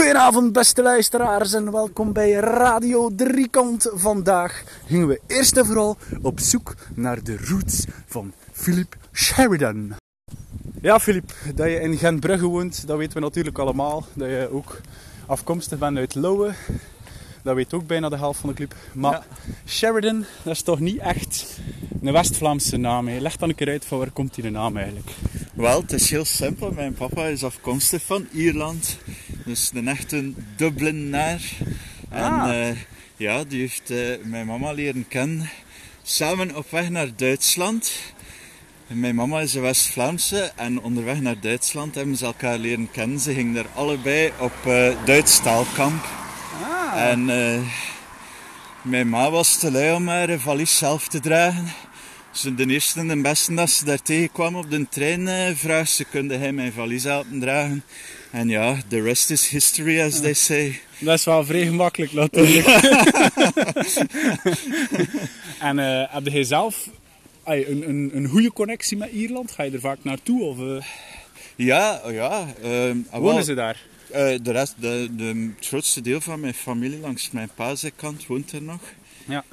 Goedenavond 0.00 0.52
beste 0.52 0.82
luisteraars 0.82 1.52
en 1.52 1.72
welkom 1.72 2.12
bij 2.12 2.30
Radio 2.32 3.10
Driekant. 3.14 3.90
Vandaag 3.94 4.64
gingen 4.86 5.06
we 5.06 5.20
eerst 5.26 5.56
en 5.56 5.66
vooral 5.66 5.96
op 6.22 6.40
zoek 6.40 6.74
naar 6.94 7.22
de 7.22 7.36
roots 7.36 7.84
van 8.06 8.32
Philip 8.52 8.96
Sheridan. 9.12 9.92
Ja 10.82 11.00
Philip, 11.00 11.32
dat 11.54 11.66
je 11.66 11.80
in 11.80 11.96
Gentbrugge 11.96 12.46
woont, 12.46 12.86
dat 12.86 12.98
weten 12.98 13.14
we 13.14 13.20
natuurlijk 13.20 13.58
allemaal. 13.58 14.06
Dat 14.14 14.28
je 14.28 14.48
ook 14.52 14.80
afkomstig 15.26 15.78
bent 15.78 15.96
uit 15.96 16.14
Lowe. 16.14 16.54
Dat 17.42 17.54
weet 17.54 17.74
ook 17.74 17.86
bijna 17.86 18.08
de 18.08 18.16
helft 18.16 18.40
van 18.40 18.48
de 18.48 18.54
club. 18.54 18.74
Maar 18.92 19.26
Sheridan, 19.66 20.24
dat 20.42 20.54
is 20.54 20.62
toch 20.62 20.80
niet 20.80 20.98
echt 20.98 21.58
een 22.02 22.12
West-Vlaamse 22.12 22.76
naam. 22.76 23.08
Hè? 23.08 23.18
Leg 23.18 23.36
dan 23.36 23.48
een 23.48 23.54
keer 23.54 23.68
uit 23.68 23.84
van 23.84 23.98
waar 23.98 24.10
komt 24.10 24.34
die 24.34 24.50
naam 24.50 24.76
eigenlijk? 24.76 25.10
Wel, 25.54 25.80
het 25.80 25.92
is 25.92 26.10
heel 26.10 26.24
simpel. 26.24 26.72
Mijn 26.72 26.94
papa 26.94 27.26
is 27.26 27.44
afkomstig 27.44 28.02
van 28.02 28.26
Ierland. 28.32 28.98
Dus 29.44 29.70
een 29.74 29.88
echte 29.88 30.32
Dublinaar. 30.56 31.40
En 32.10 32.32
Ah. 32.32 32.68
eh, 32.68 32.76
ja, 33.16 33.44
die 33.44 33.60
heeft 33.60 33.90
eh, 33.90 33.98
mijn 34.24 34.46
mama 34.46 34.72
leren 34.72 35.08
kennen. 35.08 35.50
Samen 36.02 36.56
op 36.56 36.70
weg 36.70 36.88
naar 36.90 37.08
Duitsland. 37.16 37.92
Mijn 38.86 39.14
mama 39.14 39.40
is 39.40 39.54
een 39.54 39.62
West-Vlaamse 39.62 40.52
en 40.56 40.80
onderweg 40.80 41.20
naar 41.20 41.40
Duitsland 41.40 41.94
hebben 41.94 42.16
ze 42.16 42.24
elkaar 42.24 42.58
leren 42.58 42.90
kennen. 42.90 43.18
Ze 43.20 43.34
gingen 43.34 43.54
daar 43.54 43.68
allebei 43.74 44.32
op 44.38 44.52
eh 44.66 44.92
Duits 45.04 45.40
taalkamp. 45.42 46.04
En 46.94 47.30
eh, 47.30 47.60
mijn 48.82 49.08
ma 49.08 49.30
was 49.30 49.56
te 49.58 49.70
lui 49.70 49.94
om 49.94 50.08
haar 50.08 50.38
valies 50.38 50.78
zelf 50.78 51.08
te 51.08 51.20
dragen. 51.20 51.66
Dus 52.32 52.42
de 52.56 52.66
eerste 52.66 53.00
en 53.00 53.08
de 53.08 53.20
beste 53.20 53.54
dat 53.54 53.70
ze 53.70 53.84
daar 53.84 54.02
tegenkwam 54.02 54.56
op 54.56 54.70
de 54.70 54.88
trein 54.88 55.28
eh 55.28 55.50
vraagt 55.54 55.90
ze, 55.90 56.04
kunde 56.04 56.36
hij 56.36 56.52
mijn 56.52 56.72
valies 56.72 57.04
helpen 57.04 57.40
dragen? 57.40 57.84
En 58.30 58.48
ja, 58.48 58.76
the 58.88 59.00
rest 59.00 59.30
is 59.30 59.48
history, 59.48 60.00
as 60.00 60.20
they 60.20 60.34
say. 60.34 60.80
Dat 60.98 61.18
is 61.18 61.24
wel 61.24 61.44
vrij 61.44 61.66
gemakkelijk 61.66 62.12
natuurlijk. 62.12 62.66
en 65.68 65.78
eh 65.78 66.14
heb 66.14 66.26
jij 66.26 66.44
zelf 66.44 66.88
een, 67.44 67.88
een, 67.88 68.10
een 68.14 68.26
goede 68.26 68.52
connectie 68.52 68.96
met 68.96 69.10
Ierland? 69.10 69.50
Ga 69.50 69.62
je 69.62 69.70
er 69.70 69.80
vaak 69.80 69.98
naartoe? 70.02 70.42
Of, 70.42 70.58
eh, 70.58 70.84
Ja, 71.56 72.00
oh 72.04 72.12
ja. 72.12 72.46
ehm, 72.62 72.96
ah, 73.10 73.20
wonen 73.20 73.44
ze 73.44 73.54
daar? 73.54 73.88
de 74.42 74.44
rest, 74.52 74.74
de, 74.78 75.08
de, 75.16 75.52
het 75.56 75.66
grootste 75.66 76.00
deel 76.00 76.20
van 76.20 76.40
mijn 76.40 76.54
familie 76.54 76.98
langs 76.98 77.30
mijn 77.30 77.50
kant 77.96 78.26
woont 78.26 78.52
er 78.52 78.62
nog. 78.62 78.80
Ja. 79.26 79.44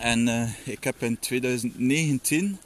En 0.00 0.28
eh, 0.28 0.48
ik 0.64 0.84
heb 0.84 1.02
in 1.02 1.18
2019 1.18 2.58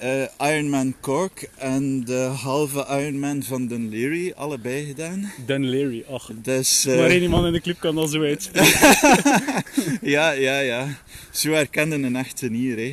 eh, 0.00 0.22
Ironman 0.38 0.94
Cork 1.00 1.50
en 1.56 2.04
de 2.04 2.18
halve 2.42 2.86
Ironman 2.88 3.42
van 3.42 3.66
Dunleary 3.66 4.32
allebei 4.36 4.86
gedaan. 4.86 5.32
Dan 5.46 5.68
Leary. 5.68 6.04
Och, 6.06 6.30
Dus, 6.34 6.86
eh, 6.86 6.96
maar 6.96 7.08
één 7.08 7.22
iemand 7.22 7.46
in 7.46 7.52
de 7.52 7.60
club 7.60 7.80
kan 7.80 7.94
dat 7.94 8.10
zo 8.10 8.22
uitspreken. 8.22 9.64
ja, 10.16 10.30
ja, 10.30 10.58
ja. 10.58 10.98
Zo 11.30 11.50
herkennen 11.50 12.02
een 12.02 12.16
echte 12.16 12.48
Ier. 12.48 12.76
Hè. 12.76 12.92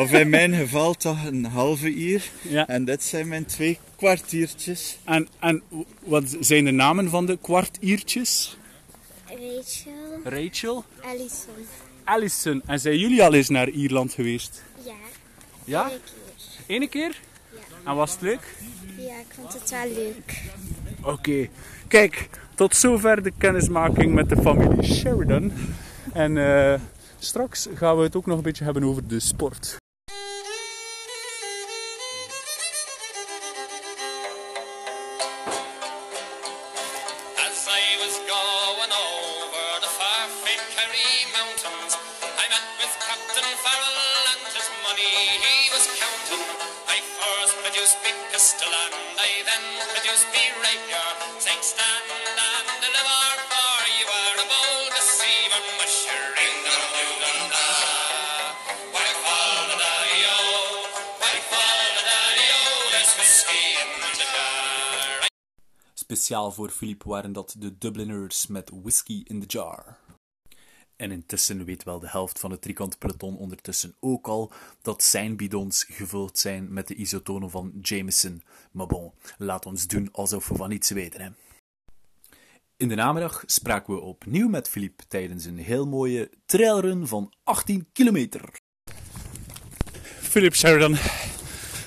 Of 0.00 0.12
in 0.12 0.28
mijn 0.28 0.54
geval 0.54 0.94
toch 0.94 1.24
een 1.24 1.44
halve 1.44 1.88
Ier. 1.94 2.22
Ja. 2.42 2.66
En 2.66 2.84
dit 2.84 3.02
zijn 3.02 3.28
mijn 3.28 3.44
twee 3.44 3.78
kwartiertjes. 3.96 4.98
En, 5.04 5.28
en 5.40 5.62
wat 6.04 6.36
zijn 6.40 6.64
de 6.64 6.70
namen 6.70 7.10
van 7.10 7.26
de 7.26 7.38
kwartiertjes? 7.40 8.56
Rachel, 9.26 10.20
Rachel, 10.24 10.84
Allison. 11.02 11.66
Alison. 12.06 12.62
En 12.66 12.80
zijn 12.80 12.98
jullie 12.98 13.22
al 13.22 13.34
eens 13.34 13.48
naar 13.48 13.68
Ierland 13.68 14.12
geweest? 14.12 14.62
Ja, 14.84 14.92
Ja? 15.64 15.88
keer. 15.88 16.00
Eén 16.66 16.88
keer? 16.88 17.20
En 17.84 17.94
was 17.94 18.12
het 18.12 18.20
leuk? 18.20 18.54
Ja, 18.96 19.18
ik 19.18 19.26
vond 19.34 19.52
het 19.52 19.70
wel 19.70 19.88
leuk. 19.94 20.42
Oké, 21.02 21.48
kijk, 21.88 22.28
tot 22.54 22.76
zover 22.76 23.22
de 23.22 23.32
kennismaking 23.38 24.14
met 24.14 24.28
de 24.28 24.36
familie 24.42 24.94
Sheridan. 24.94 25.52
En 26.12 26.36
eh, 26.38 26.80
straks 27.18 27.68
gaan 27.74 27.96
we 27.96 28.02
het 28.02 28.16
ook 28.16 28.26
nog 28.26 28.36
een 28.36 28.42
beetje 28.42 28.64
hebben 28.64 28.84
over 28.84 29.08
de 29.08 29.20
sport. 29.20 29.76
As 37.46 37.60
I 37.68 37.82
was 38.02 38.16
going 38.32 38.92
over 38.92 39.66
the 39.84 39.90
far 39.98 40.26
famed 40.42 40.66
Kerry 40.74 41.12
with 41.34 41.75
Captain 43.36 43.58
Farrell 43.60 44.00
and 44.32 44.48
his 44.48 44.64
money 44.80 45.12
he 45.44 45.68
was 45.68 45.84
counting. 46.00 46.40
I 46.88 47.04
first 47.04 47.52
produced 47.60 48.00
me 48.00 48.08
pistol 48.32 48.72
and 48.72 48.96
I 49.20 49.44
then 49.44 49.64
produced 49.92 50.24
me 50.32 50.40
rapier, 50.56 51.08
saying 51.36 51.60
stand 51.60 52.04
and 52.16 52.80
deliver 52.80 53.20
for 53.52 53.76
you 53.92 54.08
are 54.08 54.40
a 54.40 54.46
bold 54.48 54.88
deceiver, 54.96 55.62
mushering 55.76 56.56
the 56.64 56.76
da 57.20 57.68
Why 58.96 59.08
fall 59.20 59.60
the 59.68 59.76
daddy-o, 59.84 60.38
why 61.20 61.36
fall 61.52 61.84
the 61.92 62.04
daddy-o, 62.08 62.64
there's 62.88 63.12
whiskey 63.20 63.64
in 63.84 63.88
the 64.00 64.24
jar. 64.32 65.28
Speciaal 65.94 66.52
voor 66.52 66.70
Philippe 66.70 67.08
waren 67.08 67.32
dat 67.32 67.54
de 67.58 67.78
Dubliners 67.78 68.46
met 68.46 68.70
whisky 68.82 69.22
in 69.24 69.40
the 69.40 69.46
jar. 69.46 70.05
En 70.96 71.10
intussen 71.10 71.64
weet 71.64 71.84
wel 71.84 71.98
de 71.98 72.08
helft 72.08 72.38
van 72.38 72.50
het 72.50 72.62
driekant 72.62 72.98
peloton 72.98 73.36
ondertussen 73.36 73.94
ook 74.00 74.26
al 74.26 74.52
dat 74.82 75.02
zijn 75.02 75.36
bidons 75.36 75.84
gevuld 75.88 76.38
zijn 76.38 76.72
met 76.72 76.88
de 76.88 76.94
isotonen 76.94 77.50
van 77.50 77.72
Jameson. 77.82 78.42
Maar 78.70 78.86
bon, 78.86 79.12
laat 79.38 79.66
ons 79.66 79.86
doen 79.86 80.08
alsof 80.12 80.48
we 80.48 80.54
van 80.54 80.68
niets 80.68 80.90
weten. 80.90 81.20
Hè. 81.20 81.28
In 82.76 82.88
de 82.88 82.94
namiddag 82.94 83.42
spraken 83.46 83.94
we 83.94 84.00
opnieuw 84.00 84.48
met 84.48 84.68
Philippe 84.68 85.04
tijdens 85.08 85.44
een 85.44 85.58
heel 85.58 85.86
mooie 85.86 86.30
trailrun 86.46 87.06
van 87.06 87.32
18 87.44 87.86
kilometer. 87.92 88.40
Philip 90.20 90.54
Sheridan, 90.54 90.96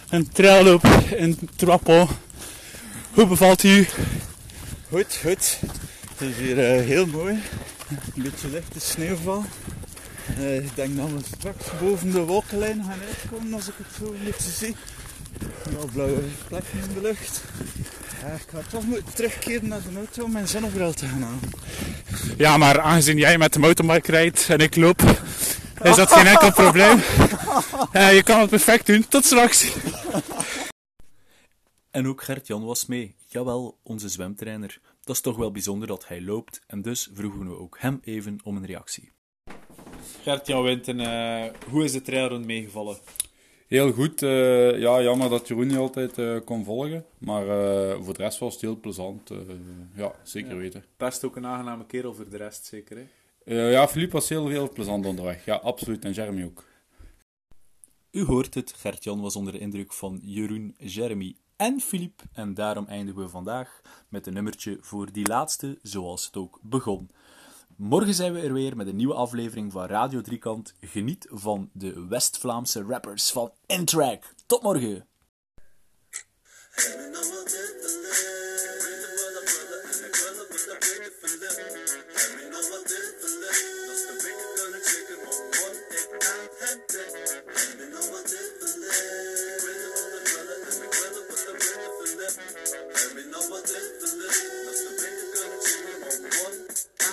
een 0.10 0.30
trailloop 0.30 0.84
in 1.16 1.50
Trappel. 1.56 2.08
Hoe 3.14 3.28
bevalt 3.28 3.64
u? 3.64 3.88
Goed, 4.90 5.16
goed. 5.16 5.60
Het 6.10 6.22
is 6.22 6.38
hier 6.38 6.60
eh, 6.60 6.86
heel 6.86 7.06
mooi. 7.06 7.40
Een 7.90 8.24
beetje 8.24 8.50
lichte 8.50 8.80
sneeuwval. 8.80 9.44
Eh, 10.38 10.58
ik 10.58 10.76
denk 10.76 10.98
dat 10.98 11.10
we 11.10 11.20
straks 11.38 11.66
boven 11.82 12.12
de 12.12 12.22
wolkenlijn 12.22 12.84
gaan 12.84 13.00
uitkomen 13.08 13.54
als 13.54 13.68
ik 13.68 13.74
het 13.78 13.88
zo 14.00 14.14
een 14.14 14.24
beetje 14.24 14.50
zie. 14.52 14.76
Wel 15.72 15.90
blauwe 15.94 16.22
plekken 16.48 16.80
in 16.88 16.94
de 16.94 17.02
lucht. 17.02 17.42
Ja, 18.22 18.34
ik 18.34 18.46
ga 18.52 18.60
toch 18.70 18.86
moeten 18.86 19.14
terugkeren 19.14 19.68
naar 19.68 19.82
de 19.82 19.98
auto 19.98 20.24
om 20.24 20.32
mijn 20.32 20.48
zonnebril 20.48 20.94
te 20.94 21.06
gaan 21.06 21.22
halen. 21.22 21.40
Ja, 22.38 22.58
maar 22.58 22.80
aangezien 22.80 23.18
jij 23.18 23.38
met 23.38 23.54
de 23.54 23.60
motorbike 23.60 24.12
rijdt 24.12 24.50
en 24.50 24.60
ik 24.60 24.76
loop, 24.76 25.02
is 25.82 25.96
dat 25.96 26.12
geen 26.12 26.28
enkel 26.28 26.52
probleem. 26.52 27.02
Eh, 27.92 28.14
je 28.14 28.24
kan 28.24 28.40
het 28.40 28.50
perfect 28.50 28.86
doen. 28.86 29.08
Tot 29.08 29.26
straks. 29.26 29.68
En 31.92 32.08
ook 32.08 32.24
Gert-Jan 32.24 32.66
was 32.66 32.86
mee. 32.86 33.16
Jawel, 33.34 33.78
onze 33.84 34.10
zwemtrainer. 34.10 34.80
Dat 35.04 35.16
is 35.16 35.22
toch 35.22 35.38
wel 35.38 35.52
bijzonder 35.52 35.88
dat 35.88 36.08
hij 36.08 36.22
loopt 36.22 36.62
en 36.68 36.82
dus 36.82 37.10
vroegen 37.14 37.50
we 37.50 37.58
ook 37.58 37.78
hem 37.80 38.00
even 38.04 38.40
om 38.44 38.56
een 38.56 38.66
reactie. 38.66 39.12
Gert-Jan 40.22 40.64
Winten, 40.64 41.00
eh, 41.00 41.52
hoe 41.70 41.84
is 41.84 41.92
de 41.92 42.02
trailrun 42.02 42.46
meegevallen? 42.46 42.98
Heel 43.68 43.92
goed. 43.92 44.22
eh, 44.24 44.80
ja, 44.80 45.02
jammer 45.02 45.30
dat 45.30 45.48
Jeroen 45.48 45.68
niet 45.68 45.78
altijd 45.78 46.18
eh, 46.18 46.38
kon 46.46 46.64
volgen. 46.64 47.06
Maar 47.18 47.42
eh, 47.48 48.04
voor 48.04 48.14
de 48.14 48.24
rest 48.24 48.40
was 48.40 48.54
het 48.54 48.62
heel 48.62 48.80
plezant. 48.80 49.30
eh, 49.32 49.38
ja, 49.96 50.12
zeker 50.24 50.58
weten. 50.58 50.86
Best 50.98 51.24
ook 51.24 51.36
een 51.36 51.46
aangename 51.46 51.86
kerel 51.86 52.14
voor 52.14 52.30
de 52.30 52.38
rest, 52.38 52.66
zeker 52.66 52.98
hè? 52.98 53.08
Ja, 53.70 53.88
Philippe 53.88 54.14
was 54.14 54.30
heel, 54.30 54.48
heel 54.48 54.72
plezant 54.72 55.06
onderweg. 55.06 55.46
Ja, 55.46 55.56
absoluut. 55.56 56.06
En 56.06 56.12
Jeremy 56.12 56.44
ook. 56.44 56.66
U 58.12 58.24
hoort 58.24 58.54
het, 58.54 58.74
Gert-Jan 58.74 59.22
was 59.22 59.36
onder 59.36 59.54
de 59.54 59.60
indruk 59.60 59.94
van 59.94 60.20
Jeroen, 60.24 60.76
Jeremy 60.78 61.36
en 61.60 61.80
Philippe. 61.80 62.24
En 62.34 62.54
daarom 62.54 62.86
eindigen 62.86 63.22
we 63.22 63.30
vandaag 63.30 63.82
met 64.10 64.28
een 64.28 64.34
nummertje 64.34 64.78
voor 64.82 65.12
die 65.12 65.28
laatste, 65.28 65.80
zoals 65.82 66.26
het 66.26 66.38
ook 66.38 66.60
begon. 66.62 67.10
Morgen 67.76 68.14
zijn 68.14 68.34
we 68.34 68.40
er 68.40 68.54
weer 68.54 68.76
met 68.76 68.88
een 68.88 68.96
nieuwe 68.96 69.14
aflevering 69.14 69.72
van 69.72 69.86
Radio 69.86 70.22
Driekant. 70.22 70.74
Geniet 70.82 71.28
van 71.30 71.70
de 71.74 72.08
West-Vlaamse 72.08 72.84
rappers 72.84 73.32
van 73.32 73.52
Intrack. 73.66 74.34
Tot 74.46 74.62
morgen! 74.62 75.08